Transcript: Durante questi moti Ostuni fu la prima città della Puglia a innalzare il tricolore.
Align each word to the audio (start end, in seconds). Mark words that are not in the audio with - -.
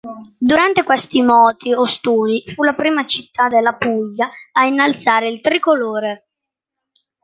Durante 0.39 0.81
questi 0.83 1.21
moti 1.21 1.73
Ostuni 1.73 2.41
fu 2.47 2.63
la 2.63 2.73
prima 2.73 3.05
città 3.05 3.47
della 3.49 3.75
Puglia 3.75 4.31
a 4.53 4.65
innalzare 4.65 5.29
il 5.29 5.41
tricolore. 5.41 6.27